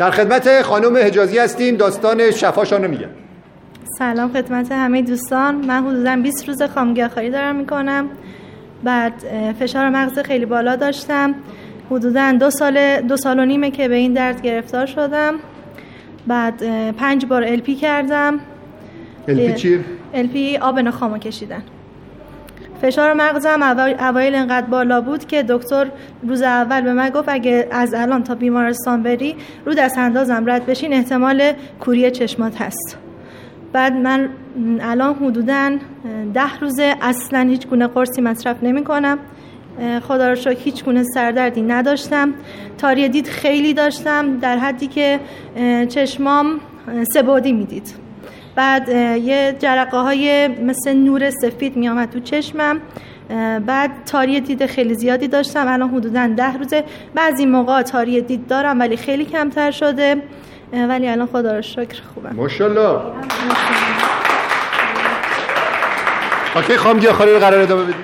[0.00, 1.76] در خدمت خانم حجازی هستیم.
[1.76, 3.08] داستان شفاشان رو میگم.
[3.98, 5.54] سلام خدمت همه دوستان.
[5.54, 8.08] من حدودا 20 روز خامگیاخاری دارم می‌کنم.
[8.84, 9.12] بعد
[9.60, 11.34] فشار مغز خیلی بالا داشتم.
[11.90, 15.34] حدودا دو سال دو سال و نیمه که به این درد گرفتار شدم.
[16.26, 16.62] بعد
[16.92, 18.40] پنج بار الپی کردم.
[19.28, 19.80] الپی چیه؟
[20.14, 21.62] الپی آب نخامو کشیدن.
[22.82, 23.62] فشار مغزم
[24.00, 25.86] اوایل انقدر بالا بود که دکتر
[26.22, 29.36] روز اول به من گفت اگه از الان تا بیمارستان بری
[29.66, 32.98] رو دست اندازم رد بشین احتمال کوری چشمات هست.
[33.72, 34.28] بعد من
[34.80, 35.78] الان حدودا
[36.34, 39.18] ده روزه اصلا هیچ گونه قرصی مصرف نمی کنم.
[40.02, 42.34] خدا رو شکر هیچ گونه سردردی نداشتم.
[42.78, 45.20] تاری دید خیلی داشتم در حدی که
[45.88, 46.60] چشمام
[47.14, 47.94] سبودی می‌دید.
[48.54, 52.80] بعد یه جرقه های مثل نور سفید می آمد تو چشمم.
[53.66, 55.68] بعد تاری دید خیلی زیادی داشتم.
[55.68, 56.84] الان حدودا ده روزه.
[57.14, 60.16] بعضی موقع تاری دید دارم ولی خیلی کمتر شده.
[60.72, 62.34] ولی الان خدا رو شکر خوبم.
[62.36, 63.00] ماشاءالله.
[66.56, 67.94] اوکی خام گیاهخواری رو قرار ادامه بدیم.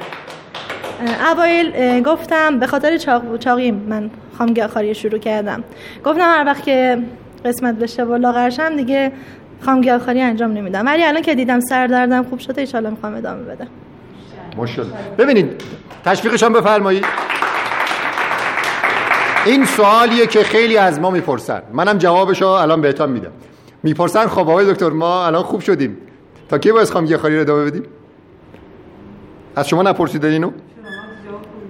[1.33, 5.65] اوایل گفتم به خاطر چاق چاقی من خام گیاهخواری شروع کردم.
[6.05, 6.99] گفتم هر وقت که
[7.45, 9.13] قسمت بشه و لاغرشم دیگه
[9.61, 10.87] خام گیاهخواری انجام نمیدم.
[10.87, 13.67] ولی الان که دیدم سر دردم خوب شده ان می‌خوام ادامه بدم.
[14.57, 14.97] ماشاءالله.
[15.19, 15.63] ببینید
[16.05, 17.05] تشویقش هم بفرمایید.
[19.47, 21.63] این سوالیه که خیلی از ما می‌پرسن.
[21.73, 23.33] منم جوابش رو الان بهتون میدم.
[23.83, 25.97] می‌پرسن خب آقای دکتر ما الان خوب شدیم.
[26.49, 27.83] تا کی باید خام گیاهخواری رو ادامه بدیم؟
[29.57, 30.51] از شما نپرسیدن اینو؟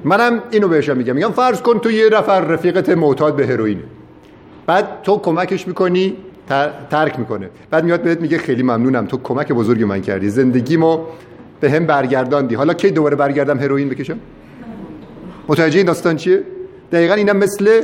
[0.05, 1.15] منم اینو بهشم میگم.
[1.15, 3.83] میگم فرض کن تو یه نفر رفیقت معتاد به هروئین
[4.67, 6.17] بعد تو کمکش می‌کنی
[6.91, 7.51] ترک می‌کنه.
[7.71, 10.29] بعد میاد بهت میگه خیلی ممنونم تو کمک بزرگی من کردی.
[10.29, 10.99] زندگیمو
[11.61, 12.55] به هم برگرداندی.
[12.55, 14.19] حالا کی دوباره برگردم هروئین بکشم؟
[15.49, 16.43] متوجه این داستان چیه؟
[16.93, 17.83] دقیقا اینم مثل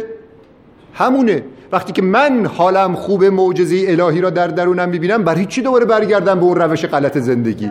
[0.95, 1.43] همونه.
[1.73, 6.35] وقتی که من حالم خوب معجزه الهی را در درونم می‌بینم برای چی دوباره برگردم
[6.35, 7.71] به اون روش غلط زندگی؟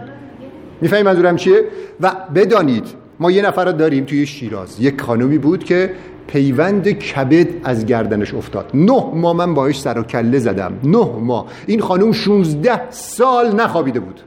[0.82, 1.64] می‌فهمی منظورم چیه؟
[2.02, 2.86] و بدانید
[3.20, 4.80] ما یه نفر رو داریم توی شیراز.
[4.80, 5.94] یک خانومی بود که
[6.32, 8.70] پیوند کبد از گردنش افتاد.
[8.74, 10.74] نه ماه من باهاش سر و کله زدم.
[10.84, 11.46] نه ماه.
[11.68, 14.20] این خانوم 16 سال نخوابیده بود.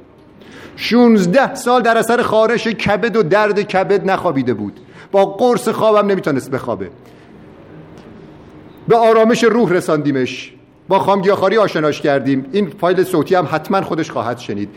[0.76, 4.80] 16 سال در اثر خارش کبد و درد کبد نخوابیده بود.
[5.12, 6.90] با قرص خوابم نمی‌تونست بخوابه.
[8.88, 10.52] به آرامش روح رساندیمش.
[10.88, 12.46] با خامگیاخاری آشناش کردیم.
[12.52, 14.68] این فایل صوتی هم حتما خودش خواهد شنید.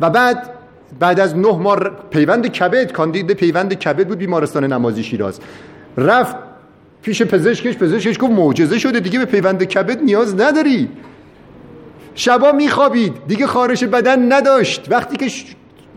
[0.00, 0.50] و بعد
[0.98, 1.78] بعد از نه ماه
[2.10, 5.40] پیوند کبد کاندید پیوند کبد بود بیمارستان نمازی شیراز.
[5.96, 6.36] رفت
[7.02, 10.88] پیش پزشکش پزشکش گفت معجزه شده دیگه به پیوند کبد نیاز نداری.
[12.14, 13.12] شبا میخوابید.
[13.26, 14.86] دیگه خارش بدن نداشت.
[14.90, 15.26] وقتی که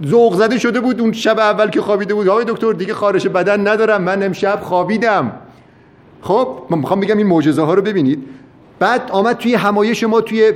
[0.05, 3.67] ذوق زده شده بود اون شب اول که خوابیده بود آقای دکتر دیگه خارش بدن
[3.67, 4.01] ندارم.
[4.01, 5.31] من امشب خوابیدم.
[6.21, 8.23] خب من می‌خوام بگم این معجزه ها رو ببینید.
[8.79, 10.53] بعد آمد توی همایش ما توی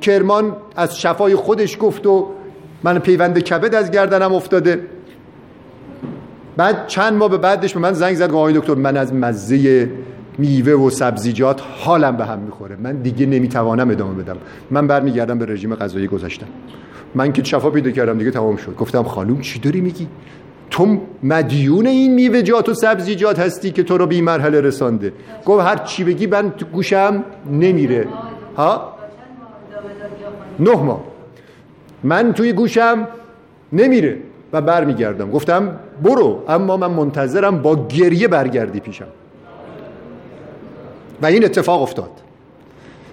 [0.00, 2.28] کرمان از شفای خودش گفت و
[2.82, 4.86] من پیوند کبد از گردنم افتاده.
[6.58, 9.90] بعد چند ماه به بعدش به من زنگ زد آقای دکتر من از مزه
[10.38, 12.76] میوه و سبزیجات حالم به هم می‌خوره.
[12.76, 14.36] من دیگه نمی‌توانم ادامه بدم.
[14.70, 16.46] من برمیگردم به رژیم غذایی گذاشتم.
[17.14, 18.76] من که شفا پیدا کردم دیگه تمام شد.
[18.76, 20.08] گفتم خانوم چی داری میگی؟
[20.70, 25.12] تو مدیون این میوه‌جات و سبزیجات هستی که تو رو به مرحله رسانده.
[25.46, 28.06] گفت هر چی بگی من تو گوشم نمیره.
[28.56, 28.94] ها؟
[30.60, 31.04] نه ماه.
[32.02, 33.08] من توی گوشم
[33.72, 34.18] نمیره.
[34.52, 35.30] و برمیگردم.
[35.30, 39.06] گفتم برو اما من منتظرم با گریه برگردی پیشم.
[41.22, 42.10] و این اتفاق افتاد.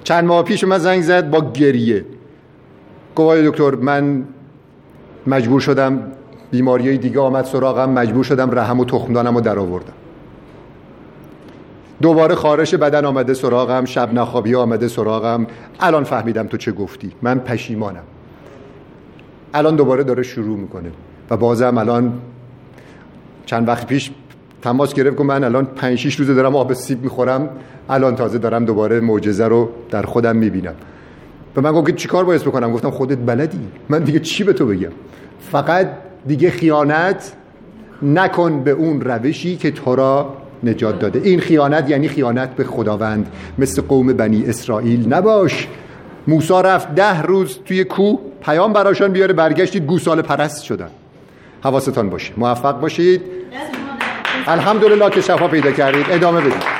[0.03, 2.06] چند ماه پیش من زنگ زد با گریه.
[3.16, 4.23] گفت دکتر من
[5.28, 6.12] مجبور شدم
[6.51, 9.94] بیماری دیگه آمد سراغم مجبور شدم رحم و تخمدانم رو در آوردم
[12.02, 15.47] دوباره خارش بدن آمده سراغم شب نخوابی آمده سراغم.
[15.79, 17.12] الان فهمیدم تو چه گفتی.
[17.22, 18.03] من پشیمانم.
[19.53, 20.91] الان دوباره داره شروع می‌کنه.
[21.29, 22.13] و بازم الان
[23.45, 24.11] چند وقت پیش
[24.61, 27.49] تماس گرفت که من الان 5 6 روزه دارم آب سیب می‌خورم.
[27.89, 30.73] الان تازه دارم دوباره معجزه رو در خودم می‌بینم.
[31.55, 33.59] و من گفت چیکار باید بکنم؟ گفتم خودت بلدی.
[33.89, 34.91] من دیگه چی به تو بگم؟
[35.51, 35.87] فقط
[36.27, 37.33] دیگه خیانت
[38.01, 40.33] نکن به اون روشی که تو را
[40.63, 41.21] نجات داده.
[41.23, 43.31] این خیانت یعنی خیانت به خداوند.
[43.57, 45.67] مثل قوم بنی اسرائیل نباش.
[46.28, 50.89] موسا رفت ده روز توی کوه پیام براشان بیاره برگشتید گوساله پرست شدن.
[51.66, 52.34] حواستان باشه.
[52.38, 53.22] موفق باشید.
[54.47, 56.06] الحمدلله که شفا پیدا کردید.
[56.09, 56.74] ادامه بدید.